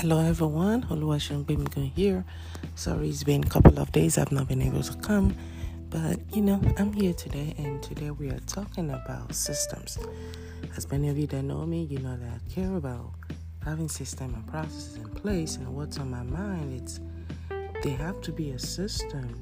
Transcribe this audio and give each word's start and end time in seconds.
Hello 0.00 0.20
everyone, 0.20 0.82
Oluwaseun 0.90 1.46
Bemigun 1.46 1.90
here. 1.90 2.22
Sorry 2.74 3.08
it's 3.08 3.24
been 3.24 3.42
a 3.42 3.48
couple 3.48 3.78
of 3.78 3.90
days 3.92 4.18
I've 4.18 4.30
not 4.30 4.46
been 4.46 4.60
able 4.60 4.82
to 4.82 4.94
come, 4.98 5.34
but 5.88 6.18
you 6.36 6.42
know, 6.42 6.60
I'm 6.76 6.92
here 6.92 7.14
today 7.14 7.54
and 7.56 7.82
today 7.82 8.10
we 8.10 8.28
are 8.28 8.38
talking 8.40 8.90
about 8.90 9.34
systems. 9.34 9.98
As 10.76 10.90
many 10.90 11.08
of 11.08 11.16
you 11.16 11.26
that 11.28 11.42
know 11.44 11.64
me, 11.64 11.84
you 11.84 11.96
know 12.00 12.14
that 12.14 12.28
I 12.28 12.54
care 12.54 12.76
about 12.76 13.14
having 13.64 13.88
system 13.88 14.34
and 14.34 14.46
processes 14.46 14.96
in 14.96 15.08
place 15.08 15.56
and 15.56 15.74
what's 15.74 15.98
on 15.98 16.10
my 16.10 16.22
mind, 16.24 16.78
it's 16.78 17.00
they 17.82 17.92
have 17.92 18.20
to 18.20 18.32
be 18.32 18.50
a 18.50 18.58
system 18.58 19.40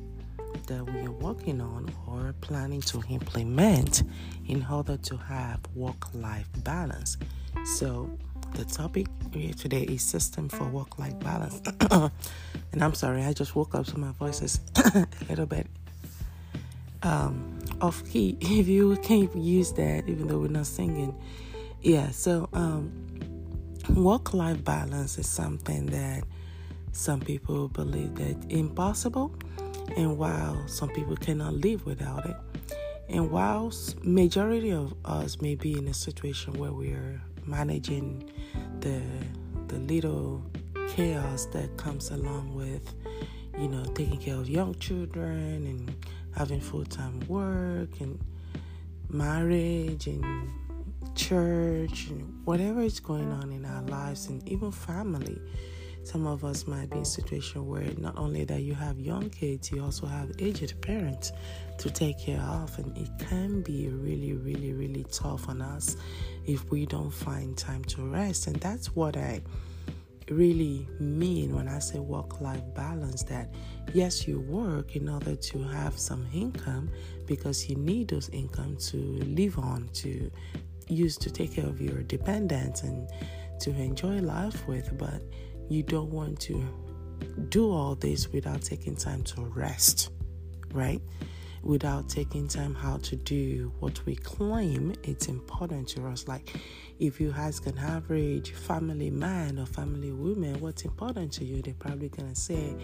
that 0.68 0.84
we 0.88 1.00
are 1.00 1.10
working 1.10 1.60
on 1.60 1.92
or 2.06 2.32
planning 2.42 2.80
to 2.82 3.02
implement 3.10 4.04
in 4.46 4.64
order 4.70 4.96
to 4.98 5.16
have 5.16 5.58
work-life 5.74 6.48
balance. 6.58 7.16
So 7.64 8.08
the 8.54 8.64
topic 8.64 9.08
here 9.32 9.52
today 9.52 9.82
is 9.82 10.02
system 10.02 10.48
for 10.48 10.64
work 10.64 10.98
life 10.98 11.18
balance. 11.18 11.60
and 12.72 12.82
I'm 12.82 12.94
sorry, 12.94 13.22
I 13.24 13.32
just 13.32 13.56
woke 13.56 13.74
up, 13.74 13.86
so 13.86 13.96
my 13.96 14.12
voice 14.12 14.42
is 14.42 14.60
a 14.76 15.06
little 15.28 15.46
bit 15.46 15.66
um, 17.02 17.58
off 17.80 18.08
key. 18.08 18.38
If 18.40 18.68
you 18.68 18.96
can 19.02 19.28
use 19.42 19.72
that, 19.72 20.08
even 20.08 20.28
though 20.28 20.38
we're 20.38 20.48
not 20.48 20.66
singing. 20.66 21.14
Yeah, 21.82 22.10
so 22.10 22.48
um, 22.52 22.92
work 23.90 24.32
life 24.34 24.62
balance 24.64 25.18
is 25.18 25.28
something 25.28 25.86
that 25.86 26.22
some 26.92 27.20
people 27.20 27.68
believe 27.68 28.14
that 28.14 28.36
impossible, 28.48 29.34
and 29.96 30.16
while 30.16 30.66
some 30.68 30.90
people 30.90 31.16
cannot 31.16 31.54
live 31.54 31.84
without 31.84 32.24
it. 32.24 32.36
And 33.08 33.30
whilst 33.30 34.02
majority 34.04 34.72
of 34.72 34.94
us 35.04 35.40
may 35.40 35.56
be 35.56 35.76
in 35.76 35.88
a 35.88 35.94
situation 35.94 36.54
where 36.54 36.72
we're 36.72 37.20
managing 37.46 38.30
the 38.80 39.00
the 39.68 39.78
little 39.80 40.42
chaos 40.88 41.46
that 41.46 41.76
comes 41.76 42.10
along 42.10 42.54
with 42.54 42.94
you 43.58 43.68
know 43.68 43.84
taking 43.94 44.18
care 44.18 44.36
of 44.36 44.48
young 44.48 44.74
children 44.76 45.66
and 45.66 46.06
having 46.36 46.60
full-time 46.60 47.20
work 47.28 48.00
and 48.00 48.18
marriage 49.08 50.06
and 50.06 50.24
church 51.14 52.08
and 52.08 52.44
whatever 52.44 52.82
is 52.82 52.98
going 52.98 53.30
on 53.30 53.52
in 53.52 53.64
our 53.64 53.82
lives 53.82 54.28
and 54.28 54.46
even 54.48 54.70
family 54.72 55.40
some 56.04 56.26
of 56.26 56.44
us 56.44 56.66
might 56.66 56.90
be 56.90 56.96
in 56.96 57.02
a 57.02 57.06
situation 57.06 57.66
where 57.66 57.88
not 57.98 58.16
only 58.16 58.44
that 58.44 58.62
you 58.62 58.74
have 58.74 58.98
young 58.98 59.30
kids 59.30 59.72
you 59.72 59.82
also 59.82 60.06
have 60.06 60.30
aged 60.38 60.80
parents 60.80 61.32
to 61.78 61.90
take 61.90 62.18
care 62.18 62.40
of 62.40 62.78
and 62.78 62.96
it 62.96 63.08
can 63.18 63.62
be 63.62 63.88
really 63.88 64.34
really 64.34 64.72
really 64.72 65.04
tough 65.10 65.48
on 65.48 65.60
us 65.60 65.96
if 66.46 66.70
we 66.70 66.86
don't 66.86 67.10
find 67.10 67.56
time 67.56 67.82
to 67.84 68.02
rest. 68.02 68.46
And 68.46 68.56
that's 68.56 68.94
what 68.94 69.16
i 69.16 69.40
really 70.30 70.88
mean 70.98 71.54
when 71.54 71.68
i 71.68 71.78
say 71.78 71.98
work 71.98 72.40
life 72.40 72.62
balance 72.74 73.22
that 73.24 73.52
yes 73.92 74.26
you 74.26 74.40
work 74.40 74.96
in 74.96 75.08
order 75.08 75.36
to 75.36 75.62
have 75.64 75.98
some 75.98 76.26
income 76.32 76.90
because 77.26 77.68
you 77.68 77.76
need 77.76 78.08
those 78.08 78.30
income 78.30 78.74
to 78.76 78.96
live 78.96 79.58
on 79.58 79.86
to 79.92 80.30
use 80.88 81.16
to 81.16 81.30
take 81.30 81.54
care 81.54 81.66
of 81.66 81.80
your 81.80 82.02
dependents 82.04 82.82
and 82.82 83.08
to 83.60 83.70
enjoy 83.72 84.18
life 84.20 84.66
with 84.66 84.96
but 84.96 85.20
you 85.68 85.82
don't 85.82 86.10
want 86.10 86.38
to 86.40 86.62
do 87.48 87.70
all 87.70 87.94
this 87.94 88.32
without 88.32 88.62
taking 88.62 88.94
time 88.94 89.22
to 89.22 89.40
rest 89.42 90.10
right? 90.74 91.00
Without 91.62 92.10
taking 92.10 92.46
time 92.46 92.74
how 92.74 92.98
to 92.98 93.16
do 93.16 93.72
what 93.80 94.04
we 94.04 94.16
claim 94.16 94.92
it's 95.02 95.28
important 95.28 95.88
to 95.88 96.06
us. 96.06 96.28
Like 96.28 96.54
if 96.98 97.18
you 97.18 97.32
ask 97.34 97.66
an 97.66 97.78
average 97.78 98.52
family 98.52 99.10
man 99.10 99.58
or 99.58 99.64
family 99.64 100.12
woman 100.12 100.60
what's 100.60 100.84
important 100.84 101.32
to 101.32 101.44
you 101.44 101.60
they're 101.60 101.74
probably 101.74 102.08
gonna 102.08 102.34
say 102.34 102.76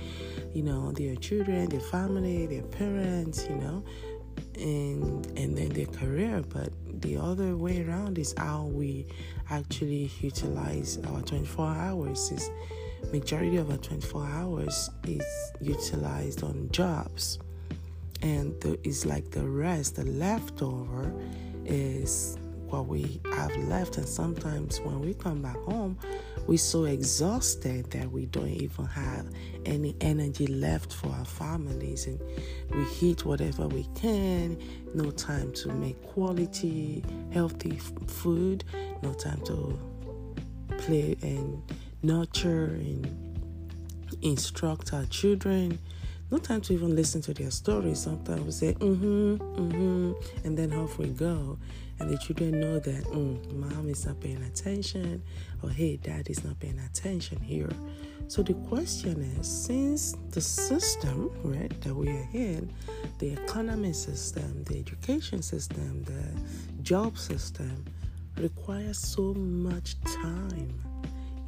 you 0.53 0.63
know 0.63 0.91
their 0.93 1.15
children 1.15 1.69
their 1.69 1.79
family 1.79 2.45
their 2.47 2.63
parents 2.63 3.47
you 3.49 3.55
know 3.55 3.85
and 4.57 5.27
and 5.39 5.57
then 5.57 5.69
their 5.71 5.87
career 5.87 6.43
but 6.49 6.71
the 7.03 7.17
other 7.17 7.57
way 7.57 7.83
around 7.85 8.19
is 8.19 8.35
how 8.37 8.65
we 8.65 9.07
actually 9.49 10.11
utilize 10.21 10.99
our 11.09 11.23
24 11.23 11.67
hours 11.67 12.31
is 12.31 12.51
majority 13.13 13.57
of 13.57 13.71
our 13.71 13.79
24 13.79 14.27
hours 14.27 14.91
is 15.07 15.25
utilized 15.61 16.43
on 16.43 16.69
jobs 16.71 17.39
and 18.23 18.61
the, 18.61 18.79
it's 18.85 19.07
like 19.07 19.31
the 19.31 19.47
rest, 19.47 19.97
the 19.97 20.05
leftover, 20.05 21.13
is 21.65 22.37
what 22.67 22.87
we 22.87 23.21
have 23.33 23.55
left. 23.69 23.97
And 23.97 24.09
sometimes 24.09 24.81
when 24.81 25.01
we 25.01 25.15
come 25.15 25.43
back 25.43 25.57
home, 25.63 25.99
we're 26.51 26.59
so 26.59 26.83
exhausted 26.83 27.89
that 27.93 28.11
we 28.11 28.27
don't 28.27 28.49
even 28.49 28.85
have 28.85 29.25
any 29.67 29.95
energy 30.01 30.49
left 30.49 30.93
for 30.93 31.07
our 31.11 31.25
families, 31.25 32.09
and 32.09 32.21
we 32.73 32.85
eat 33.01 33.25
whatever 33.25 33.69
we 33.69 33.87
can. 33.95 34.59
No 34.93 35.13
time 35.13 35.53
to 35.53 35.69
make 35.69 36.03
quality, 36.03 37.05
healthy 37.33 37.77
f- 37.77 37.93
food. 38.11 38.65
No 39.01 39.13
time 39.13 39.41
to 39.43 39.79
play 40.77 41.17
and 41.23 41.63
nurture 42.03 42.65
and 42.65 43.47
instruct 44.23 44.93
our 44.93 45.05
children 45.05 45.79
no 46.31 46.39
time 46.39 46.61
to 46.63 46.73
even 46.73 46.95
listen 46.95 47.21
to 47.23 47.35
their 47.35 47.51
stories. 47.51 48.01
Sometimes 48.01 48.43
we 48.43 48.53
say, 48.53 48.75
mm-hmm, 48.75 49.35
mm-hmm, 49.35 50.13
and 50.47 50.57
then 50.57 50.73
off 50.73 50.99
we 50.99 51.09
go. 51.09 51.59
And 51.99 52.09
the 52.09 52.17
children 52.17 52.61
know 52.61 52.79
that 52.79 53.05
mm, 53.05 53.53
mom 53.53 53.89
is 53.89 54.07
not 54.07 54.21
paying 54.21 54.43
attention, 54.43 55.23
or 55.63 55.71
hey, 55.71 55.97
dad 55.97 56.31
is 56.31 56.45
not 56.45 56.59
paying 56.61 56.79
attention 56.79 57.41
here. 57.41 57.69
So 58.29 58.43
the 58.43 58.55
question 58.55 59.21
is, 59.39 59.47
since 59.47 60.15
the 60.31 60.41
system, 60.41 61.31
right, 61.43 61.79
that 61.83 61.95
we 61.95 62.09
are 62.09 62.29
in, 62.33 62.73
the 63.19 63.33
economy 63.33 63.93
system, 63.93 64.63
the 64.65 64.79
education 64.79 65.43
system, 65.43 66.05
the 66.05 66.83
job 66.83 67.19
system, 67.19 67.85
requires 68.37 68.99
so 68.99 69.35
much 69.35 70.01
time. 70.03 70.73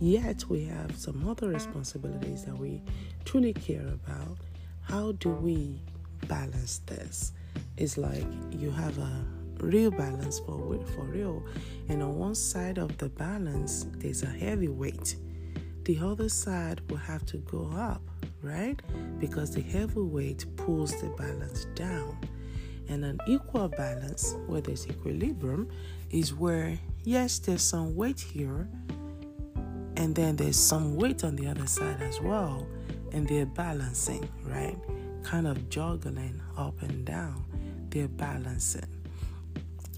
Yet 0.00 0.44
we 0.50 0.64
have 0.64 0.96
some 0.96 1.26
other 1.28 1.48
responsibilities 1.48 2.44
that 2.44 2.58
we 2.58 2.82
truly 3.24 3.52
care 3.52 3.86
about 3.86 4.36
how 4.82 5.12
do 5.12 5.30
we 5.30 5.80
balance 6.26 6.78
this? 6.86 7.32
It's 7.76 7.96
like 7.96 8.26
you 8.50 8.70
have 8.70 8.98
a 8.98 9.24
real 9.60 9.90
balance 9.90 10.40
for 10.40 10.78
for 10.94 11.04
real, 11.04 11.42
and 11.88 12.02
on 12.02 12.18
one 12.18 12.34
side 12.34 12.78
of 12.78 12.96
the 12.98 13.08
balance 13.08 13.86
there's 13.98 14.22
a 14.22 14.26
heavy 14.26 14.68
weight. 14.68 15.16
The 15.84 15.98
other 15.98 16.28
side 16.28 16.80
will 16.88 16.98
have 16.98 17.26
to 17.26 17.38
go 17.38 17.70
up, 17.74 18.02
right? 18.42 18.80
Because 19.18 19.52
the 19.54 19.62
heavy 19.62 20.00
weight 20.00 20.46
pulls 20.56 20.92
the 21.00 21.08
balance 21.08 21.66
down. 21.74 22.18
And 22.88 23.04
an 23.04 23.18
equal 23.26 23.68
balance, 23.68 24.36
where 24.46 24.60
there's 24.60 24.86
equilibrium, 24.86 25.68
is 26.10 26.34
where 26.34 26.78
yes, 27.04 27.38
there's 27.38 27.62
some 27.62 27.96
weight 27.96 28.20
here, 28.20 28.68
and 29.96 30.14
then 30.14 30.36
there's 30.36 30.56
some 30.56 30.96
weight 30.96 31.24
on 31.24 31.36
the 31.36 31.46
other 31.46 31.66
side 31.66 32.02
as 32.02 32.20
well 32.20 32.66
and 33.12 33.28
they're 33.28 33.46
balancing, 33.46 34.28
right? 34.44 34.76
Kind 35.22 35.46
of 35.46 35.68
juggling 35.68 36.40
up 36.56 36.80
and 36.82 37.04
down. 37.04 37.44
They're 37.90 38.08
balancing. 38.08 38.86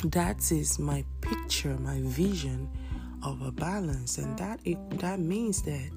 That 0.04 0.52
is 0.52 0.78
my 0.78 1.04
picture, 1.20 1.76
my 1.78 2.00
vision 2.02 2.68
of 3.22 3.40
a 3.42 3.50
balance, 3.50 4.18
and 4.18 4.36
that 4.38 4.60
it, 4.64 4.78
that 4.98 5.18
means 5.20 5.62
that 5.62 5.90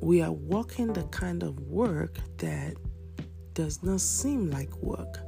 we 0.00 0.22
are 0.22 0.32
working 0.32 0.92
the 0.92 1.04
kind 1.04 1.42
of 1.42 1.60
work 1.60 2.18
that 2.38 2.74
does 3.54 3.82
not 3.82 4.00
seem 4.00 4.50
like 4.50 4.74
work. 4.76 5.18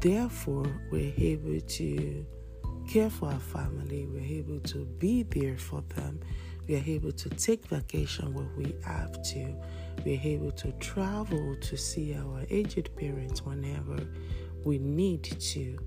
Therefore, 0.00 0.66
we're 0.90 1.14
able 1.16 1.60
to 1.60 2.26
care 2.88 3.08
for 3.08 3.30
our 3.30 3.40
family, 3.40 4.06
we're 4.06 4.38
able 4.38 4.60
to 4.60 4.84
be 4.84 5.22
there 5.22 5.56
for 5.56 5.82
them, 5.96 6.20
we 6.66 6.76
are 6.76 6.82
able 6.86 7.12
to 7.12 7.28
take 7.30 7.66
vacation 7.66 8.32
where 8.32 8.48
we 8.56 8.74
have 8.84 9.22
to. 9.22 9.54
We 10.04 10.16
are 10.16 10.20
able 10.22 10.52
to 10.52 10.72
travel 10.72 11.56
to 11.60 11.76
see 11.76 12.14
our 12.14 12.44
aged 12.50 12.94
parents 12.96 13.44
whenever 13.44 13.98
we 14.64 14.78
need 14.78 15.24
to. 15.24 15.78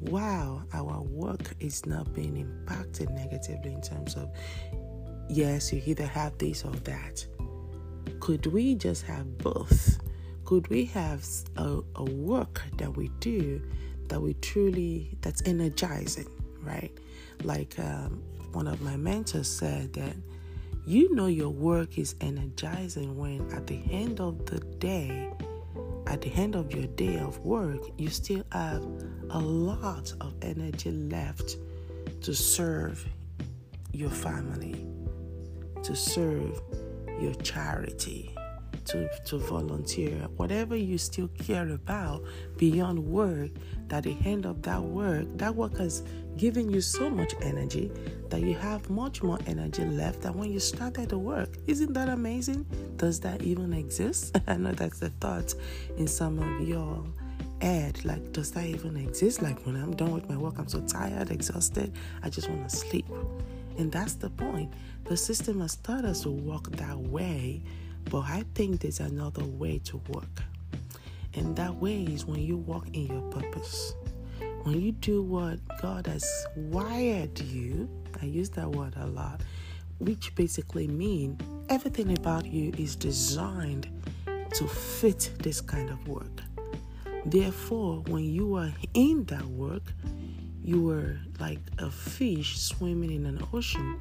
Wow, 0.00 0.62
our 0.72 1.02
work 1.02 1.54
is 1.58 1.86
not 1.86 2.12
being 2.12 2.36
impacted 2.36 3.10
negatively 3.10 3.72
in 3.72 3.80
terms 3.80 4.14
of, 4.14 4.30
yes, 5.28 5.72
you 5.72 5.82
either 5.86 6.06
have 6.06 6.36
this 6.38 6.64
or 6.64 6.72
that. 6.72 7.26
Could 8.20 8.46
we 8.46 8.74
just 8.74 9.04
have 9.04 9.38
both? 9.38 9.98
Could 10.44 10.68
we 10.68 10.84
have 10.86 11.26
a, 11.56 11.80
a 11.96 12.04
work 12.04 12.62
that 12.76 12.96
we 12.96 13.08
do 13.20 13.60
that 14.08 14.20
we 14.20 14.34
truly, 14.34 15.16
that's 15.20 15.42
energizing, 15.46 16.28
right? 16.62 16.92
Like 17.42 17.76
um, 17.78 18.22
one 18.52 18.66
of 18.66 18.80
my 18.80 18.96
mentors 18.96 19.48
said 19.48 19.92
that 19.94 20.14
you 20.86 21.14
know 21.14 21.26
your 21.26 21.48
work 21.48 21.98
is 21.98 22.14
energizing 22.20 23.16
when 23.16 23.50
at 23.52 23.66
the 23.66 23.80
end 23.90 24.20
of 24.20 24.46
the 24.46 24.60
day, 24.78 25.30
at 26.06 26.20
the 26.20 26.32
end 26.34 26.54
of 26.54 26.72
your 26.72 26.86
day 26.86 27.18
of 27.18 27.38
work, 27.40 27.80
you 27.98 28.08
still 28.08 28.44
have 28.52 28.86
a 29.30 29.38
lot 29.38 30.12
of 30.20 30.34
energy 30.42 30.92
left 30.92 31.56
to 32.20 32.34
serve 32.34 33.04
your 33.92 34.10
family, 34.10 34.86
to 35.82 35.96
serve 35.96 36.60
your 37.20 37.34
charity, 37.34 38.34
to, 38.84 39.08
to 39.24 39.38
volunteer, 39.38 40.28
whatever 40.36 40.76
you 40.76 40.98
still 40.98 41.28
care 41.28 41.68
about 41.70 42.22
beyond 42.56 42.98
work, 42.98 43.50
that 43.88 44.04
the 44.04 44.16
end 44.24 44.46
of 44.46 44.62
that 44.62 44.82
work, 44.82 45.26
that 45.36 45.54
work 45.54 45.76
has 45.78 46.02
given 46.36 46.70
you 46.70 46.80
so 46.80 47.08
much 47.08 47.34
energy 47.42 47.90
that 48.28 48.40
you 48.40 48.54
have 48.54 48.88
much 48.90 49.22
more 49.22 49.38
energy 49.46 49.84
left 49.84 50.22
than 50.22 50.34
when 50.34 50.52
you 50.52 50.60
started 50.60 51.08
the 51.08 51.18
work. 51.18 51.48
Isn't 51.66 51.92
that 51.94 52.08
amazing? 52.08 52.66
Does 52.96 53.20
that 53.20 53.42
even 53.42 53.72
exist? 53.72 54.38
I 54.46 54.56
know 54.56 54.72
that's 54.72 54.98
the 54.98 55.10
thought 55.10 55.54
in 55.96 56.06
some 56.06 56.38
of 56.38 56.68
your 56.68 57.04
head. 57.60 58.04
Like, 58.04 58.32
does 58.32 58.52
that 58.52 58.64
even 58.66 58.96
exist? 58.96 59.42
Like, 59.42 59.64
when 59.64 59.76
I'm 59.76 59.94
done 59.94 60.12
with 60.12 60.28
my 60.28 60.36
work, 60.36 60.58
I'm 60.58 60.68
so 60.68 60.80
tired, 60.80 61.30
exhausted, 61.30 61.92
I 62.22 62.28
just 62.28 62.48
want 62.48 62.68
to 62.68 62.76
sleep. 62.76 63.06
And 63.78 63.90
that's 63.92 64.14
the 64.14 64.30
point. 64.30 64.72
The 65.04 65.16
system 65.16 65.60
has 65.60 65.76
taught 65.76 66.04
us 66.04 66.22
to 66.22 66.30
work 66.30 66.70
that 66.76 66.98
way, 66.98 67.62
but 68.10 68.20
I 68.22 68.44
think 68.54 68.80
there's 68.80 69.00
another 69.00 69.44
way 69.44 69.78
to 69.84 70.00
work. 70.08 70.42
And 71.34 71.54
that 71.56 71.74
way 71.76 72.02
is 72.04 72.24
when 72.24 72.40
you 72.40 72.56
walk 72.56 72.88
in 72.94 73.06
your 73.06 73.20
purpose. 73.30 73.94
When 74.66 74.80
you 74.80 74.90
do 74.90 75.22
what 75.22 75.60
God 75.80 76.08
has 76.08 76.26
wired 76.56 77.38
you, 77.38 77.88
I 78.20 78.24
use 78.24 78.50
that 78.50 78.68
word 78.68 78.94
a 78.96 79.06
lot, 79.06 79.40
which 80.00 80.34
basically 80.34 80.88
means 80.88 81.40
everything 81.68 82.18
about 82.18 82.46
you 82.46 82.72
is 82.76 82.96
designed 82.96 83.88
to 84.26 84.66
fit 84.66 85.30
this 85.38 85.60
kind 85.60 85.88
of 85.88 86.08
work. 86.08 86.42
Therefore, 87.26 88.02
when 88.08 88.24
you 88.24 88.56
are 88.56 88.72
in 88.94 89.22
that 89.26 89.44
work, 89.44 89.84
you 90.64 90.90
are 90.90 91.16
like 91.38 91.60
a 91.78 91.88
fish 91.88 92.58
swimming 92.58 93.12
in 93.12 93.24
an 93.24 93.46
ocean. 93.52 94.00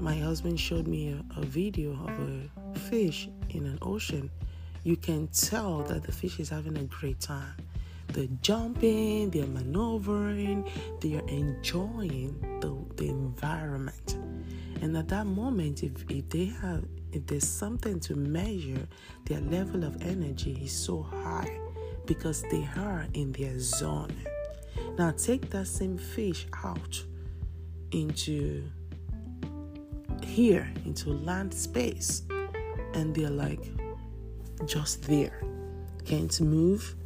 My 0.00 0.16
husband 0.16 0.58
showed 0.58 0.88
me 0.88 1.12
a, 1.12 1.40
a, 1.40 1.44
video 1.44 1.92
of 1.92 2.10
a 2.10 2.76
fish 2.76 3.28
in 3.50 3.66
an 3.66 3.78
ocean. 3.82 4.32
You 4.82 4.96
can 4.96 5.28
tell 5.28 5.84
that 5.84 6.02
the 6.02 6.10
fish 6.10 6.40
is 6.40 6.48
having 6.48 6.76
a 6.76 6.82
great 6.86 7.20
time. 7.20 7.54
They're 8.12 8.28
jumping, 8.42 9.30
they're 9.30 9.46
maneuvering, 9.46 10.70
they 11.00 11.14
are 11.14 11.28
enjoying 11.28 12.38
the, 12.60 12.76
the 12.96 13.08
environment. 13.08 14.18
And 14.82 14.96
at 14.96 15.08
that 15.08 15.26
moment, 15.26 15.82
if, 15.82 15.92
if 16.10 16.28
they 16.28 16.46
have 16.46 16.84
if 17.12 17.26
there's 17.26 17.46
something 17.46 18.00
to 18.00 18.16
measure, 18.16 18.88
their 19.26 19.40
level 19.40 19.84
of 19.84 20.00
energy 20.02 20.58
is 20.62 20.72
so 20.72 21.02
high 21.02 21.60
because 22.06 22.42
they 22.50 22.68
are 22.76 23.06
in 23.12 23.32
their 23.32 23.58
zone. 23.58 24.14
Now 24.98 25.10
take 25.12 25.50
that 25.50 25.66
same 25.66 25.98
fish 25.98 26.46
out 26.64 27.04
into 27.92 28.64
here, 30.24 30.72
into 30.84 31.10
land 31.10 31.52
space, 31.52 32.22
and 32.94 33.14
they're 33.14 33.30
like 33.30 33.70
just 34.64 35.02
there. 35.02 35.42
Can't 36.04 36.40
move, 36.40 36.96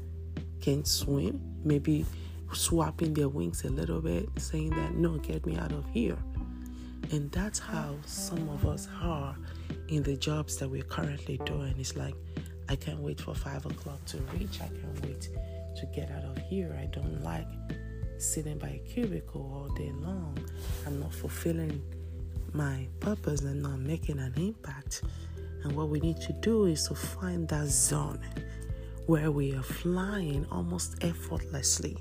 can't 0.61 0.87
swim, 0.87 1.41
maybe 1.65 2.05
swapping 2.53 3.15
their 3.15 3.29
wings 3.29 3.65
a 3.65 3.69
little 3.69 4.01
bit, 4.01 4.29
saying 4.39 4.71
that, 4.71 4.95
no, 4.95 5.19
get 5.19 5.47
me 5.47 5.57
out 5.57 5.73
of 5.73 5.85
here. 5.91 6.17
And 7.13 7.31
that's 7.31 7.59
how 7.59 7.95
some 8.05 8.49
of 8.49 8.67
us 8.67 8.89
are 9.03 9.37
in 9.89 10.03
the 10.03 10.17
jobs 10.17 10.57
that 10.57 10.69
we're 10.69 10.83
currently 10.83 11.39
doing. 11.45 11.75
It's 11.79 11.97
like, 11.97 12.15
I 12.69 12.77
can't 12.77 13.01
wait 13.01 13.21
for 13.21 13.35
five 13.35 13.65
o'clock 13.65 14.05
to 14.07 14.19
reach. 14.35 14.61
I 14.61 14.69
can't 14.69 15.05
wait 15.05 15.29
to 15.77 15.87
get 15.95 16.11
out 16.11 16.25
of 16.25 16.39
here. 16.39 16.77
I 16.81 16.87
don't 16.87 17.23
like 17.23 17.47
sitting 18.19 18.59
by 18.59 18.69
a 18.69 18.79
cubicle 18.79 19.43
all 19.53 19.75
day 19.77 19.93
long. 19.93 20.37
I'm 20.87 20.99
not 20.99 21.15
fulfilling 21.15 21.83
my 22.53 22.89
purpose 23.01 23.43
and 23.43 23.63
not 23.63 23.79
making 23.79 24.19
an 24.19 24.35
impact. 24.37 25.03
And 25.63 25.77
what 25.77 25.89
we 25.89 26.01
need 26.01 26.21
to 26.23 26.33
do 26.33 26.65
is 26.67 26.89
to 26.89 26.95
find 26.95 27.47
that 27.49 27.67
zone 27.67 28.21
where 29.07 29.31
we 29.31 29.55
are 29.55 29.63
flying 29.63 30.47
almost 30.51 31.03
effortlessly. 31.03 31.97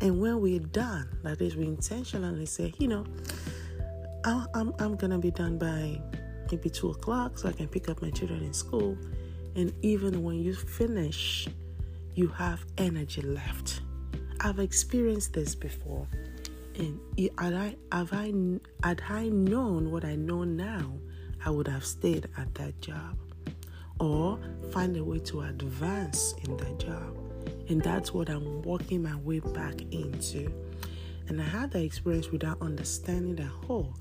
And 0.00 0.20
when 0.20 0.40
we're 0.40 0.60
done, 0.60 1.08
that 1.22 1.40
is, 1.40 1.56
we 1.56 1.66
intentionally 1.66 2.46
say, 2.46 2.72
you 2.78 2.88
know, 2.88 3.06
I'm, 4.24 4.74
I'm 4.78 4.96
going 4.96 5.10
to 5.10 5.18
be 5.18 5.30
done 5.30 5.58
by 5.58 6.00
maybe 6.50 6.68
two 6.68 6.90
o'clock 6.90 7.38
so 7.38 7.48
I 7.48 7.52
can 7.52 7.68
pick 7.68 7.88
up 7.88 8.02
my 8.02 8.10
children 8.10 8.42
in 8.42 8.52
school. 8.52 8.96
And 9.54 9.72
even 9.82 10.22
when 10.22 10.36
you 10.42 10.54
finish, 10.54 11.48
you 12.14 12.28
have 12.28 12.64
energy 12.78 13.22
left. 13.22 13.80
I've 14.40 14.58
experienced 14.58 15.32
this 15.32 15.54
before. 15.54 16.06
And 16.78 17.00
had 17.38 17.54
I, 17.54 17.76
have 17.92 18.12
I, 18.12 18.32
had 18.82 19.02
I 19.08 19.28
known 19.28 19.90
what 19.90 20.04
I 20.04 20.16
know 20.16 20.44
now, 20.44 20.92
I 21.44 21.50
would 21.50 21.68
have 21.68 21.84
stayed 21.84 22.28
at 22.36 22.54
that 22.56 22.80
job 22.80 23.16
or 24.00 24.38
find 24.72 24.96
a 24.96 25.04
way 25.04 25.18
to 25.20 25.42
advance 25.42 26.34
in 26.44 26.56
that 26.56 26.78
job. 26.78 27.16
And 27.68 27.82
that's 27.82 28.12
what 28.12 28.28
I'm 28.28 28.62
working 28.62 29.02
my 29.02 29.16
way 29.16 29.40
back 29.40 29.80
into. 29.90 30.52
And 31.28 31.40
I 31.40 31.44
had 31.44 31.70
that 31.72 31.82
experience 31.82 32.30
without 32.30 32.60
understanding 32.60 33.36
that, 33.36 33.50
oh, 33.68 33.92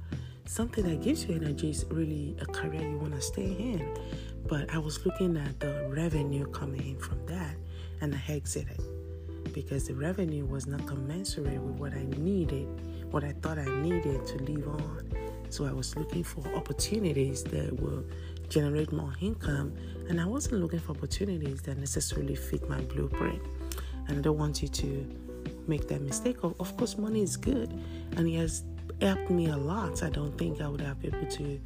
something 0.46 0.84
that 0.88 1.02
gives 1.02 1.26
you 1.26 1.36
energy 1.36 1.72
is 1.72 1.86
really 1.90 2.36
a 2.40 2.46
career 2.46 2.82
you 2.82 2.98
want 2.98 3.16
to 3.16 3.22
stay 3.22 3.52
in. 3.58 3.98
But 4.48 4.74
I 4.74 4.78
was 4.78 5.06
looking 5.06 5.38
at 5.38 5.60
the 5.60 5.88
revenue 5.90 6.46
coming 6.52 6.88
in 6.88 7.00
from 7.00 7.26
that 7.26 7.56
and 8.02 8.14
I 8.14 8.22
exited 8.32 8.80
because 9.54 9.88
the 9.88 9.96
revenue 9.96 10.46
was 10.46 10.68
not 10.68 10.86
commensurate 10.86 11.60
with 11.60 11.80
what 11.80 11.94
I 11.94 12.04
needed, 12.18 12.68
what 13.12 13.24
I 13.24 13.32
thought 13.42 13.58
I 13.58 13.66
needed 13.82 14.26
to 14.28 14.38
live 14.44 14.68
on. 14.68 15.10
So 15.50 15.66
I 15.66 15.72
was 15.72 15.96
looking 15.96 16.24
for 16.24 16.46
opportunities 16.56 17.44
that 17.46 17.80
will 17.80 18.04
generate 18.50 18.92
more 18.92 19.14
income, 19.22 19.74
and 20.10 20.20
I 20.20 20.26
wasn't 20.26 20.62
looking 20.62 20.80
for 20.80 20.92
opportunities 20.92 21.62
that 21.64 21.78
necessarily 21.78 22.36
fit 22.36 22.68
my 22.70 22.80
blueprint. 22.82 23.42
And 24.08 24.20
I 24.20 24.22
don't 24.22 24.38
want 24.38 24.62
you 24.62 24.68
to 24.68 25.08
make 25.68 25.88
that 25.88 26.02
mistake. 26.02 26.38
Of, 26.44 26.56
of 26.60 26.78
course, 26.78 26.98
money 26.98 27.22
is 27.22 27.38
good, 27.38 27.72
and 28.18 28.28
it 28.28 28.36
has 28.38 28.64
helped 29.02 29.30
me 29.30 29.48
a 29.48 29.58
lot. 29.58 30.04
I 30.04 30.10
don't 30.10 30.38
think 30.38 30.62
I 30.62 30.68
would 30.68 30.82
have 30.82 31.02
been 31.02 31.16
able 31.16 31.28
to 31.32 31.60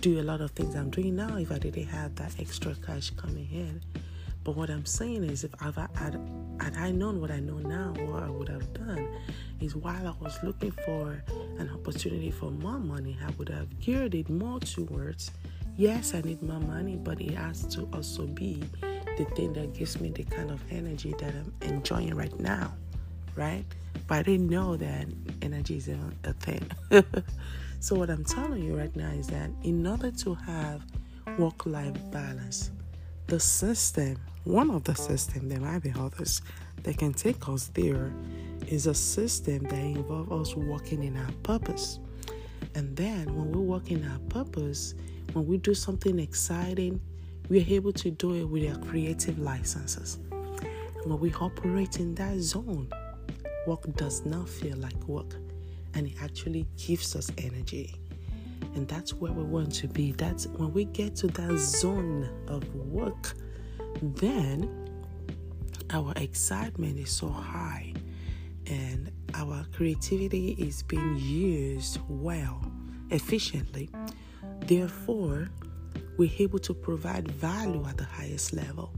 do 0.00 0.20
a 0.20 0.22
lot 0.22 0.40
of 0.40 0.52
things 0.52 0.74
I'm 0.74 0.90
doing 0.90 1.16
now 1.16 1.36
if 1.36 1.50
I 1.50 1.58
didn't 1.58 1.86
have 1.86 2.14
that 2.16 2.36
extra 2.38 2.74
cash 2.74 3.10
coming 3.10 3.48
in. 3.50 3.80
But 4.44 4.56
what 4.56 4.70
I'm 4.70 4.86
saying 4.86 5.24
is, 5.24 5.44
if 5.44 5.50
I've, 5.60 5.76
had, 5.76 6.20
had 6.60 6.76
I 6.76 6.90
known 6.90 7.20
what 7.20 7.30
I 7.30 7.40
know 7.40 7.58
now, 7.58 7.92
what 8.06 8.22
I 8.22 8.30
would 8.30 8.48
have 8.48 8.72
done 8.72 9.08
is 9.60 9.74
while 9.74 10.06
I 10.06 10.14
was 10.24 10.38
looking 10.42 10.70
for 10.70 11.22
an 11.58 11.68
opportunity 11.68 12.30
for 12.30 12.50
more 12.50 12.78
money, 12.78 13.18
I 13.26 13.30
would 13.32 13.48
have 13.48 13.78
geared 13.80 14.14
it 14.14 14.30
more 14.30 14.60
towards 14.60 15.32
yes, 15.78 16.14
I 16.14 16.20
need 16.20 16.42
more 16.42 16.60
money, 16.60 16.96
but 16.96 17.20
it 17.22 17.34
has 17.34 17.64
to 17.68 17.88
also 17.94 18.26
be 18.26 18.62
the 19.16 19.24
thing 19.36 19.54
that 19.54 19.72
gives 19.72 19.98
me 19.98 20.10
the 20.10 20.24
kind 20.24 20.50
of 20.50 20.60
energy 20.70 21.14
that 21.18 21.32
I'm 21.34 21.52
enjoying 21.62 22.14
right 22.14 22.38
now, 22.38 22.74
right? 23.34 23.64
But 24.06 24.18
I 24.18 24.22
didn't 24.24 24.50
know 24.50 24.76
that 24.76 25.06
energy 25.40 25.78
is 25.78 25.88
a 25.88 26.32
thing. 26.34 26.70
so, 27.80 27.94
what 27.96 28.10
I'm 28.10 28.24
telling 28.24 28.62
you 28.62 28.76
right 28.76 28.94
now 28.94 29.10
is 29.10 29.28
that 29.28 29.50
in 29.62 29.86
order 29.86 30.10
to 30.10 30.34
have 30.34 30.82
work 31.38 31.64
life 31.64 31.96
balance, 32.10 32.70
the 33.26 33.40
system 33.40 34.18
one 34.48 34.70
of 34.70 34.82
the 34.84 34.94
systems, 34.94 35.50
there 35.50 35.60
might 35.60 35.82
be 35.82 35.92
others 35.98 36.40
that 36.82 36.96
can 36.96 37.12
take 37.12 37.48
us 37.50 37.66
there, 37.74 38.12
is 38.66 38.86
a 38.86 38.94
system 38.94 39.62
that 39.64 39.74
involves 39.74 40.50
us 40.50 40.56
working 40.56 41.04
in 41.04 41.18
our 41.18 41.30
purpose. 41.42 41.98
And 42.74 42.96
then 42.96 43.34
when 43.36 43.52
we 43.52 43.60
work 43.60 43.90
in 43.90 44.04
our 44.10 44.18
purpose, 44.30 44.94
when 45.32 45.46
we 45.46 45.58
do 45.58 45.74
something 45.74 46.18
exciting, 46.18 47.00
we 47.48 47.60
are 47.60 47.66
able 47.68 47.92
to 47.92 48.10
do 48.10 48.34
it 48.34 48.44
with 48.44 48.68
our 48.68 48.82
creative 48.84 49.38
licenses. 49.38 50.18
And 50.30 51.06
when 51.06 51.20
we 51.20 51.32
operate 51.34 52.00
in 52.00 52.14
that 52.16 52.38
zone, 52.38 52.88
work 53.66 53.84
does 53.96 54.24
not 54.24 54.48
feel 54.48 54.76
like 54.78 55.08
work 55.08 55.34
and 55.94 56.06
it 56.06 56.14
actually 56.22 56.66
gives 56.76 57.16
us 57.16 57.30
energy. 57.38 57.94
And 58.74 58.86
that's 58.86 59.14
where 59.14 59.32
we 59.32 59.42
want 59.42 59.72
to 59.76 59.88
be. 59.88 60.12
That's 60.12 60.46
when 60.46 60.72
we 60.72 60.84
get 60.84 61.16
to 61.16 61.28
that 61.28 61.56
zone 61.58 62.28
of 62.48 62.74
work 62.74 63.34
then 64.02 64.88
our 65.90 66.12
excitement 66.16 66.98
is 66.98 67.10
so 67.10 67.28
high 67.28 67.94
and 68.66 69.10
our 69.34 69.66
creativity 69.72 70.50
is 70.58 70.82
being 70.82 71.16
used 71.16 71.98
well, 72.08 72.60
efficiently. 73.10 73.88
Therefore, 74.66 75.48
we're 76.16 76.32
able 76.38 76.58
to 76.60 76.74
provide 76.74 77.30
value 77.30 77.84
at 77.86 77.96
the 77.96 78.04
highest 78.04 78.52
level. 78.52 78.92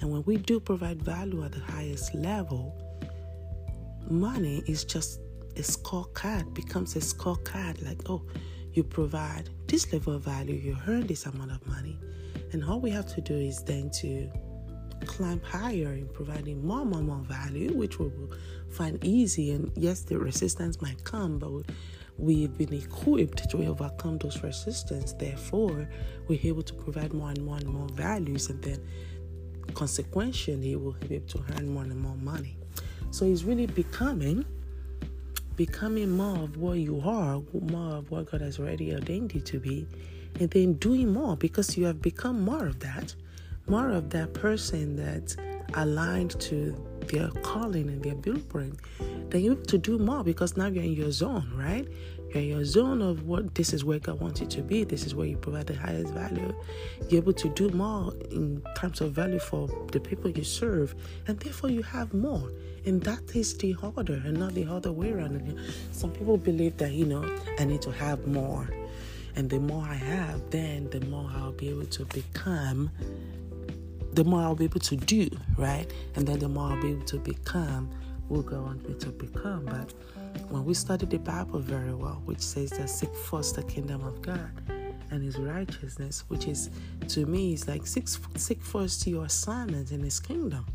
And 0.00 0.10
when 0.10 0.22
we 0.24 0.36
do 0.36 0.60
provide 0.60 1.02
value 1.02 1.44
at 1.44 1.52
the 1.52 1.60
highest 1.60 2.14
level, 2.14 2.74
money 4.08 4.62
is 4.66 4.84
just 4.84 5.20
a 5.56 5.62
scorecard, 5.62 6.54
becomes 6.54 6.96
a 6.96 7.00
scorecard 7.00 7.84
like, 7.84 8.08
oh, 8.08 8.22
you 8.72 8.84
provide 8.84 9.50
this 9.66 9.92
level 9.92 10.14
of 10.14 10.22
value, 10.22 10.54
you 10.54 10.76
earn 10.86 11.06
this 11.06 11.26
amount 11.26 11.50
of 11.50 11.66
money. 11.66 11.98
And 12.52 12.64
all 12.64 12.80
we 12.80 12.90
have 12.90 13.06
to 13.14 13.20
do 13.20 13.34
is 13.34 13.62
then 13.64 13.90
to 14.00 14.30
climb 15.04 15.40
higher 15.40 15.92
in 15.94 16.08
providing 16.08 16.64
more, 16.66 16.84
more, 16.84 17.02
more 17.02 17.22
value, 17.22 17.72
which 17.72 17.98
we 17.98 18.06
will 18.06 18.30
find 18.70 19.02
easy. 19.04 19.50
And 19.52 19.70
yes, 19.76 20.02
the 20.02 20.18
resistance 20.18 20.80
might 20.80 21.02
come, 21.04 21.38
but 21.38 21.50
we've 22.18 22.56
been 22.58 22.74
equipped 22.74 23.48
to 23.48 23.64
overcome 23.64 24.18
those 24.18 24.42
resistance. 24.42 25.12
Therefore, 25.12 25.88
we're 26.26 26.40
able 26.42 26.62
to 26.62 26.74
provide 26.74 27.14
more 27.14 27.30
and 27.30 27.44
more 27.44 27.56
and 27.56 27.68
more 27.68 27.88
values, 27.88 28.50
and 28.50 28.60
then 28.62 28.86
consequentially, 29.74 30.76
we'll 30.76 30.92
be 30.92 31.14
able 31.14 31.28
to 31.28 31.44
earn 31.56 31.68
more 31.68 31.84
and 31.84 31.98
more 31.98 32.16
money. 32.16 32.56
So 33.10 33.24
it's 33.24 33.44
really 33.44 33.66
becoming 33.66 34.44
becoming 35.56 36.08
more 36.08 36.44
of 36.44 36.56
what 36.56 36.78
you 36.78 37.02
are, 37.04 37.42
more 37.52 37.96
of 37.96 38.10
what 38.12 38.30
God 38.30 38.40
has 38.42 38.60
already 38.60 38.94
ordained 38.94 39.34
you 39.34 39.40
to 39.40 39.58
be, 39.58 39.88
and 40.38 40.48
then 40.50 40.74
doing 40.74 41.12
more 41.12 41.36
because 41.36 41.76
you 41.76 41.84
have 41.84 42.00
become 42.00 42.40
more 42.40 42.66
of 42.66 42.78
that, 42.78 43.12
more 43.66 43.90
of 43.90 44.08
that 44.10 44.32
person 44.34 44.94
that's 44.94 45.36
aligned 45.74 46.38
to 46.40 46.76
their 47.08 47.28
calling 47.42 47.88
and 47.88 48.02
their 48.04 48.14
blueprint, 48.14 48.78
then 49.30 49.42
you 49.42 49.50
have 49.50 49.66
to 49.68 49.78
do 49.78 49.98
more 49.98 50.24
because 50.24 50.56
now 50.56 50.66
you're 50.66 50.84
in 50.84 50.92
your 50.92 51.10
zone, 51.10 51.50
right? 51.54 51.86
You're 52.30 52.42
in 52.42 52.48
your 52.48 52.64
zone 52.64 53.02
of 53.02 53.26
what 53.26 53.54
this 53.54 53.72
is 53.72 53.84
where 53.84 53.98
God 53.98 54.20
wants 54.20 54.40
you 54.40 54.46
to 54.46 54.62
be. 54.62 54.84
This 54.84 55.06
is 55.06 55.14
where 55.14 55.26
you 55.26 55.36
provide 55.36 55.66
the 55.66 55.76
highest 55.76 56.12
value. 56.12 56.54
You're 57.08 57.22
able 57.22 57.32
to 57.34 57.48
do 57.50 57.70
more 57.70 58.12
in 58.30 58.62
terms 58.76 59.00
of 59.00 59.12
value 59.12 59.38
for 59.38 59.68
the 59.92 60.00
people 60.00 60.30
you 60.30 60.44
serve, 60.44 60.94
and 61.26 61.38
therefore 61.40 61.70
you 61.70 61.82
have 61.82 62.12
more. 62.14 62.50
And 62.86 63.02
that 63.02 63.34
is 63.34 63.56
the 63.56 63.74
order 63.82 64.20
and 64.24 64.38
not 64.38 64.54
the 64.54 64.66
other 64.66 64.92
way 64.92 65.12
around. 65.12 65.58
Some 65.92 66.10
people 66.12 66.36
believe 66.36 66.76
that, 66.78 66.92
you 66.92 67.04
know, 67.04 67.28
I 67.58 67.64
need 67.64 67.82
to 67.82 67.92
have 67.92 68.26
more. 68.26 68.68
And 69.36 69.48
the 69.48 69.60
more 69.60 69.84
I 69.84 69.94
have, 69.94 70.50
then 70.50 70.88
the 70.90 71.00
more 71.02 71.30
I'll 71.36 71.52
be 71.52 71.68
able 71.68 71.86
to 71.86 72.04
become 72.06 72.90
the 74.12 74.24
more 74.24 74.40
I'll 74.40 74.54
be 74.54 74.64
able 74.64 74.80
to 74.80 74.96
do, 74.96 75.28
right? 75.56 75.86
And 76.16 76.26
then 76.26 76.40
the 76.40 76.48
more 76.48 76.72
I'll 76.72 76.82
be 76.82 76.90
able 76.90 77.04
to 77.04 77.18
become 77.18 77.88
God 78.28 78.64
wants 78.64 78.88
me 78.88 78.94
to 78.94 79.08
become. 79.10 79.64
But 79.64 79.92
when 80.50 80.64
we 80.64 80.74
study 80.74 81.06
the 81.06 81.18
Bible 81.18 81.58
very 81.58 81.94
well, 81.94 82.22
which 82.24 82.40
says 82.40 82.70
that 82.70 82.88
seek 82.90 83.14
first 83.14 83.56
the 83.56 83.62
kingdom 83.62 84.04
of 84.04 84.22
God 84.22 84.50
and 85.10 85.22
his 85.22 85.38
righteousness, 85.38 86.24
which 86.28 86.46
is 86.46 86.70
to 87.08 87.26
me 87.26 87.54
is 87.54 87.66
like 87.66 87.86
seek, 87.86 88.06
seek 88.36 88.62
first 88.62 89.06
your 89.06 89.24
assignment 89.24 89.90
in 89.92 90.02
his 90.02 90.20
kingdom. 90.20 90.66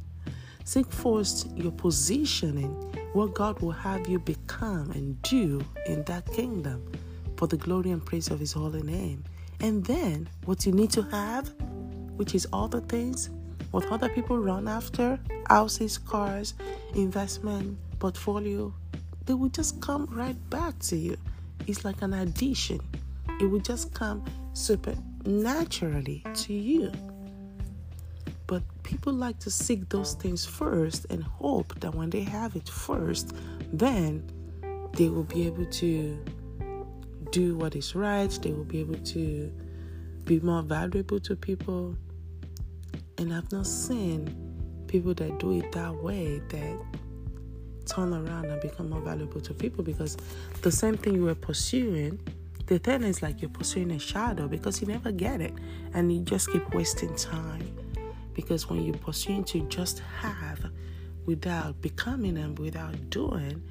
Seek 0.66 0.90
first 0.92 1.56
your 1.58 1.74
positioning, 1.74 2.72
what 3.14 3.34
God 3.34 3.60
will 3.62 3.72
have 3.72 4.08
you 4.08 4.18
become 4.18 4.92
and 4.92 5.22
do 5.22 5.62
in 5.88 6.04
that 6.06 6.26
kingdom 6.32 6.90
for 7.36 7.48
the 7.48 7.58
glory 7.58 7.92
and 7.92 8.04
praise 8.04 8.30
of 8.30 8.40
his 8.40 8.54
holy 8.54 8.82
name. 8.82 9.24
And 9.60 9.84
then 9.86 10.30
what 10.46 10.66
you 10.66 10.72
need 10.72 10.92
to 10.92 11.02
have 11.04 11.54
which 12.16 12.36
is 12.36 12.48
all 12.54 12.68
the 12.68 12.82
things 12.82 13.30
what 13.74 13.86
other 13.92 14.08
people 14.08 14.38
run 14.38 14.68
after 14.68 15.20
houses, 15.50 15.98
cars, 15.98 16.54
investment, 16.96 17.78
portfolio 18.00 18.74
they 19.26 19.34
will 19.34 19.50
just 19.50 19.80
come 19.82 20.06
right 20.12 20.38
back 20.50 20.78
to 20.80 20.96
you. 20.96 21.18
It's 21.68 21.86
like 21.86 22.02
an 22.02 22.14
addition, 22.14 22.80
it 23.40 23.46
will 23.46 23.60
just 23.60 23.94
come 23.94 24.24
super 24.54 24.96
naturally 25.26 26.24
to 26.34 26.54
you. 26.54 26.92
But 28.48 28.64
people 28.84 29.14
like 29.14 29.40
to 29.40 29.50
seek 29.50 29.88
those 29.90 30.16
things 30.16 30.46
first 30.46 31.06
and 31.10 31.24
hope 31.24 31.80
that 31.80 31.96
when 31.96 32.10
they 32.10 32.22
have 32.22 32.56
it 32.56 32.68
first, 32.68 33.34
then 33.72 34.30
they 34.94 35.08
will 35.08 35.24
be 35.24 35.48
able 35.48 35.66
to 35.66 36.20
do 37.32 37.56
what 37.56 37.76
is 37.76 37.96
right, 37.96 38.30
they 38.42 38.52
will 38.52 38.66
be 38.66 38.82
able 38.82 39.00
to 39.00 39.52
be 40.26 40.40
more 40.42 40.62
valuable 40.62 41.20
to 41.22 41.36
people. 41.36 41.96
And 43.18 43.34
I've 43.34 43.52
not 43.52 43.68
seen 43.68 44.36
people 44.88 45.14
that 45.16 45.40
do 45.40 45.52
it 45.54 45.72
that 45.72 45.96
way 45.96 46.42
that 46.50 46.80
turn 47.86 48.14
around 48.14 48.46
and 48.46 48.62
become 48.62 48.90
more 48.90 49.02
valuable 49.02 49.42
to 49.42 49.54
people 49.54 49.84
because 49.84 50.18
the 50.62 50.72
same 50.72 50.96
thing 50.98 51.16
you 51.16 51.24
were 51.24 51.36
pursuing, 51.36 52.20
the 52.68 52.80
thing 52.80 53.04
is 53.04 53.22
like 53.22 53.42
you're 53.42 53.50
pursuing 53.50 53.92
a 53.92 54.00
shadow 54.00 54.48
because 54.48 54.82
you 54.82 54.88
never 54.88 55.12
get 55.12 55.42
it 55.42 55.54
and 55.94 56.14
you 56.14 56.22
just 56.22 56.52
keep 56.52 56.74
wasting 56.74 57.16
time. 57.16 57.76
Because 58.34 58.70
when 58.70 58.84
you're 58.84 58.96
pursuing 58.96 59.44
to 59.46 59.62
just 59.68 60.00
have 60.20 60.66
without 61.26 61.82
becoming 61.82 62.38
and 62.38 62.58
without 62.58 63.10
doing, 63.10 63.62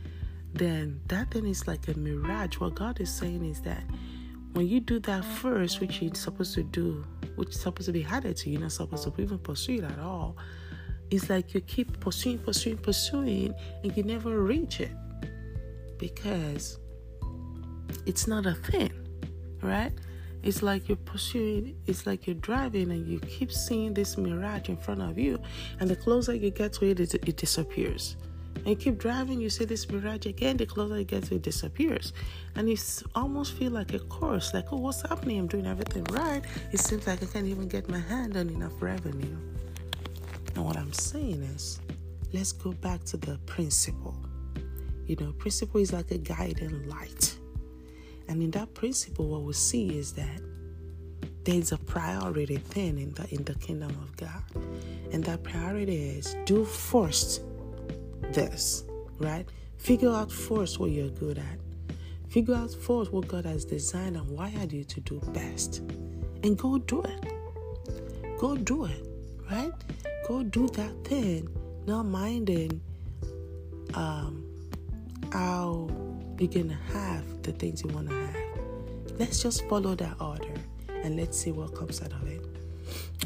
then 0.55 1.01
that 1.09 1.31
thing 1.31 1.47
is 1.47 1.67
like 1.67 1.89
a 1.89 1.99
mirage. 1.99 2.59
What 2.59 2.75
God 2.75 3.01
is 3.01 3.13
saying 3.13 3.45
is 3.45 3.61
that 3.63 3.83
when 4.53 4.69
you 4.69 4.81
do 4.81 4.99
that 5.01 5.25
first, 5.25 5.81
which 5.81 6.03
you're 6.03 6.15
supposed 6.15 6.55
to 6.55 6.63
do, 6.63 7.05
which 7.37 7.51
is 7.51 7.61
supposed 7.61 7.87
to 7.87 7.93
be 7.93 8.03
harder 8.03 8.33
to 8.33 8.51
you, 8.51 8.59
not 8.59 8.73
supposed 8.73 9.05
to 9.05 9.23
even 9.23 9.39
pursue 9.39 9.77
it 9.77 9.85
at 9.85 9.99
all. 9.99 10.37
It's 11.11 11.29
like 11.29 11.55
you 11.55 11.61
keep 11.61 12.01
pursuing, 12.01 12.39
pursuing, 12.39 12.79
pursuing, 12.79 13.55
and 13.83 13.97
you 13.97 14.03
never 14.03 14.43
reach 14.43 14.81
it 14.81 14.93
because 15.99 16.79
it's 18.07 18.27
not 18.27 18.47
a 18.47 18.55
thing, 18.55 18.93
right? 19.63 19.93
It's 20.43 20.63
like 20.63 20.89
you're 20.89 20.97
pursuing, 20.97 21.77
it's 21.87 22.07
like 22.07 22.27
you're 22.27 22.35
driving 22.35 22.91
and 22.91 23.07
you 23.07 23.21
keep 23.21 23.53
seeing 23.53 23.95
this 23.95 24.17
mirage 24.17 24.69
in 24.69 24.77
front 24.77 25.03
of 25.03 25.19
you, 25.19 25.39
and 25.79 25.89
the 25.89 25.97
closer 25.97 26.35
you 26.35 26.51
get 26.51 26.73
to 26.75 26.87
it, 26.87 26.99
it, 26.99 27.15
it 27.15 27.37
disappears. 27.37 28.17
And 28.57 28.67
you 28.67 28.77
keep 28.77 28.99
driving, 28.99 29.41
you 29.41 29.51
see 29.51 29.65
this 29.65 29.89
mirage 29.91 30.27
again, 30.27 30.57
the 30.57 30.67
closer 30.67 30.97
it 30.97 31.09
gets, 31.09 31.31
it 31.31 31.43
disappears. 31.43 32.13
And 32.55 32.71
you 32.71 32.77
almost 33.15 33.55
feel 33.55 33.73
like 33.73 33.93
a 33.93 33.99
course, 33.99 34.55
like, 34.55 34.73
oh, 34.73 34.77
what's 34.77 35.03
happening? 35.03 35.39
I'm 35.39 35.47
doing 35.49 35.67
everything 35.67 36.05
right. 36.05 36.43
It 36.71 36.79
seems 36.79 37.07
like 37.07 37.23
I 37.23 37.27
can't 37.27 37.47
even 37.47 37.67
get 37.67 37.89
my 37.89 37.99
hand 37.99 38.37
on 38.37 38.49
enough 38.51 38.81
revenue. 38.81 39.37
And 40.55 40.65
what 40.65 40.77
I'm 40.77 40.93
saying 40.93 41.43
is, 41.43 41.81
let's 42.33 42.53
go 42.53 42.73
back 42.73 43.03
to 43.05 43.17
the 43.17 43.39
principle. 43.47 44.17
You 45.07 45.17
know, 45.17 45.33
principle 45.33 45.81
is 45.81 45.93
like 45.93 46.11
a 46.11 46.19
guiding 46.19 46.89
light. 46.89 47.37
And 48.29 48.43
in 48.43 48.51
that 48.53 48.75
principle, 48.75 49.29
what 49.29 49.43
we 49.43 49.53
see 49.55 49.99
is 49.99 50.13
that 50.13 50.41
there's 51.45 51.73
a 51.73 51.79
priority 51.79 52.57
thing 52.57 52.99
in 52.99 53.13
the 53.15 53.27
in 53.35 53.43
the 53.45 53.55
kingdom 53.57 53.91
of 53.91 54.17
God. 54.17 54.45
And 55.13 55.25
that 55.25 55.43
priority 55.43 56.11
is 56.11 56.37
do 56.45 56.65
first 56.65 57.43
this, 58.33 58.85
right? 59.19 59.47
Figure 59.77 60.11
out 60.11 60.31
first 60.31 60.79
what 60.79 60.91
you're 60.91 61.11
good 61.11 61.39
at. 61.39 61.97
Figure 62.29 62.55
out 62.55 62.73
first 62.73 63.13
what 63.13 63.29
God 63.29 63.45
has 63.45 63.65
designed 63.65 64.17
and 64.17 64.29
wired 64.31 64.73
you 64.73 64.85
to 64.85 65.01
do 65.01 65.21
best. 65.35 65.79
And 66.43 66.57
go 66.57 66.79
do 66.79 67.03
it. 67.03 68.39
Go 68.39 68.57
do 68.57 68.87
it, 68.87 69.07
right? 69.51 69.73
Go 70.27 70.43
do 70.43 70.69
that 70.69 71.05
thing, 71.05 71.49
not 71.87 72.05
minding 72.05 72.81
um, 73.95 74.45
how 75.33 75.91
you're 76.39 76.51
gonna 76.51 76.79
have 76.93 77.43
the 77.43 77.53
things 77.53 77.83
you 77.83 77.91
wanna 77.91 78.15
have. 78.15 78.37
Let's 79.19 79.43
just 79.43 79.69
follow 79.69 79.95
that 79.97 80.21
order 80.21 80.55
and 80.89 81.17
let's 81.17 81.39
see 81.39 81.53
what 81.53 81.75
comes 81.75 82.01
out 82.03 82.13
of 82.13 82.27
it. 82.27 82.45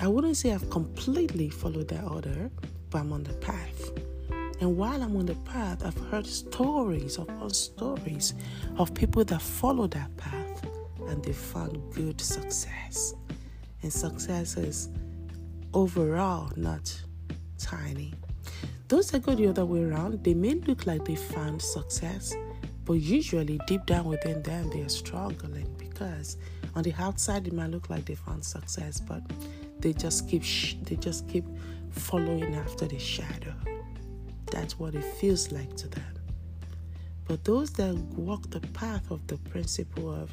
I 0.00 0.08
wouldn't 0.08 0.36
say 0.36 0.52
I've 0.52 0.68
completely 0.68 1.48
followed 1.48 1.88
that 1.88 2.04
order, 2.04 2.50
but 2.90 2.98
I'm 2.98 3.12
on 3.12 3.24
the 3.24 3.34
path. 3.34 3.90
And 4.60 4.76
while 4.76 5.02
I'm 5.02 5.16
on 5.16 5.26
the 5.26 5.34
path, 5.34 5.84
I've 5.84 5.98
heard 6.10 6.26
stories 6.26 7.18
upon 7.18 7.50
stories 7.50 8.34
of 8.78 8.94
people 8.94 9.24
that 9.24 9.42
follow 9.42 9.86
that 9.88 10.16
path 10.16 10.66
and 11.08 11.22
they 11.22 11.32
found 11.32 11.80
good 11.94 12.20
success. 12.20 13.14
And 13.82 13.92
success 13.92 14.56
is 14.56 14.88
overall 15.74 16.50
not 16.56 16.94
tiny. 17.58 18.14
Those 18.88 19.10
that 19.10 19.22
go 19.22 19.34
the 19.34 19.48
other 19.48 19.64
way 19.64 19.82
around, 19.82 20.24
they 20.24 20.34
may 20.34 20.54
look 20.54 20.86
like 20.86 21.04
they 21.04 21.16
found 21.16 21.60
success, 21.60 22.34
but 22.84 22.94
usually 22.94 23.60
deep 23.66 23.84
down 23.84 24.04
within 24.04 24.42
them, 24.42 24.70
they 24.70 24.82
are 24.82 24.88
struggling 24.88 25.74
because 25.78 26.38
on 26.74 26.82
the 26.82 26.94
outside 26.98 27.46
it 27.46 27.52
might 27.52 27.70
look 27.70 27.90
like 27.90 28.04
they 28.04 28.14
found 28.14 28.44
success, 28.44 29.00
but 29.00 29.22
they 29.80 29.92
just 29.92 30.28
keep 30.28 30.42
sh- 30.42 30.76
they 30.82 30.96
just 30.96 31.28
keep 31.28 31.44
following 31.90 32.54
after 32.54 32.86
the 32.86 32.98
shadow. 32.98 33.54
That's 34.50 34.78
what 34.78 34.94
it 34.94 35.04
feels 35.04 35.52
like 35.52 35.76
to 35.76 35.88
them. 35.88 36.14
But 37.26 37.44
those 37.44 37.70
that 37.72 37.94
walk 37.94 38.50
the 38.50 38.60
path 38.60 39.10
of 39.10 39.26
the 39.26 39.36
principle 39.38 40.14
of 40.14 40.32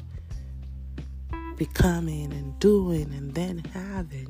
becoming 1.56 2.32
and 2.32 2.58
doing 2.60 3.12
and 3.12 3.34
then 3.34 3.58
having, 3.72 4.28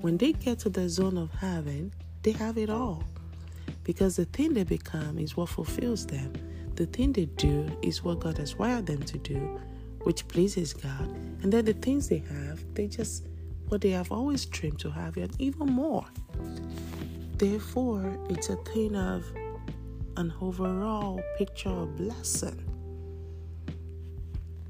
when 0.00 0.18
they 0.18 0.32
get 0.32 0.58
to 0.60 0.68
the 0.68 0.88
zone 0.88 1.16
of 1.16 1.30
having, 1.32 1.92
they 2.22 2.32
have 2.32 2.58
it 2.58 2.68
all. 2.68 3.04
Because 3.82 4.16
the 4.16 4.26
thing 4.26 4.54
they 4.54 4.64
become 4.64 5.18
is 5.18 5.36
what 5.36 5.48
fulfills 5.48 6.06
them. 6.06 6.32
The 6.74 6.86
thing 6.86 7.12
they 7.12 7.26
do 7.26 7.70
is 7.82 8.02
what 8.02 8.20
God 8.20 8.38
has 8.38 8.56
wired 8.56 8.86
them 8.86 9.02
to 9.02 9.18
do, 9.18 9.60
which 10.02 10.26
pleases 10.28 10.74
God. 10.74 11.08
And 11.42 11.52
then 11.52 11.64
the 11.64 11.74
things 11.74 12.08
they 12.08 12.18
have, 12.18 12.62
they 12.74 12.88
just 12.88 13.26
what 13.68 13.80
they 13.80 13.90
have 13.90 14.12
always 14.12 14.44
dreamed 14.44 14.78
to 14.80 14.90
have, 14.90 15.16
and 15.16 15.34
even 15.38 15.66
more. 15.66 16.04
Therefore, 17.44 18.18
it's 18.30 18.48
a 18.48 18.56
thing 18.56 18.96
of 18.96 19.22
an 20.16 20.32
overall 20.40 21.20
picture 21.36 21.68
of 21.68 21.94
blessing. 21.94 22.58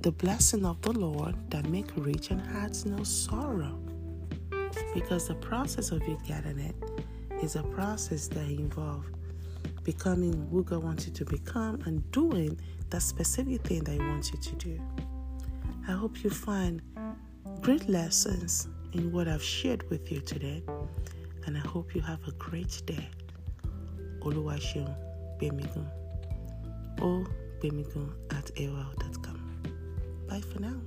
The 0.00 0.10
blessing 0.10 0.64
of 0.66 0.82
the 0.82 0.90
Lord 0.90 1.36
that 1.50 1.68
make 1.68 1.86
rich 1.94 2.32
and 2.32 2.42
adds 2.56 2.84
no 2.84 3.04
sorrow. 3.04 3.78
Because 4.92 5.28
the 5.28 5.36
process 5.36 5.92
of 5.92 6.02
you 6.08 6.18
getting 6.26 6.58
it 6.58 6.74
is 7.44 7.54
a 7.54 7.62
process 7.62 8.26
that 8.26 8.48
involves 8.48 9.06
becoming 9.84 10.48
who 10.50 10.64
God 10.64 10.82
wants 10.82 11.06
you 11.06 11.12
to 11.12 11.24
become 11.24 11.80
and 11.86 12.10
doing 12.10 12.58
that 12.90 13.02
specific 13.02 13.62
thing 13.62 13.84
that 13.84 13.92
He 13.92 13.98
wants 14.00 14.32
you 14.32 14.38
to 14.38 14.54
do. 14.56 14.82
I 15.86 15.92
hope 15.92 16.24
you 16.24 16.30
find 16.30 16.82
great 17.60 17.88
lessons 17.88 18.66
in 18.94 19.12
what 19.12 19.28
I've 19.28 19.44
shared 19.44 19.88
with 19.90 20.10
you 20.10 20.20
today, 20.20 20.64
and 21.46 21.56
I 21.56 21.60
hope 21.60 21.94
you 21.94 22.00
have 22.00 22.26
a 22.26 22.32
great 22.32 22.82
day. 22.86 23.08
Oluwaseun 24.20 24.94
Bemigun. 25.38 25.86
O 27.00 27.24
Bemigun 27.60 28.08
at 28.30 28.46
AOL.com. 28.56 29.38
Bye 30.28 30.40
for 30.40 30.60
now. 30.60 30.80